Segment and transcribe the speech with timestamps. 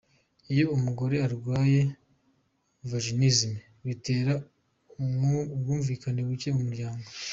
[0.53, 1.81] Iyo umugore arwaye
[2.89, 4.33] Vaginisme bitera
[5.53, 7.07] ubwumvikane buke mu muryango.